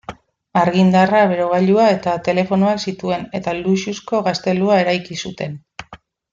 [0.61, 5.59] Argi-indarra, berogailua eta telefonoak zituen eta luxuzko gaztelua eraiki zuten.